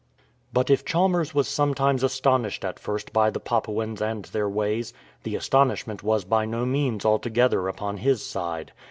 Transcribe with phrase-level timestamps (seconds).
[0.51, 5.35] But if Chalmers was sometimes astonished at first by the Papuans and their ways, the
[5.35, 8.71] astonishment was by no means altogether upon his side.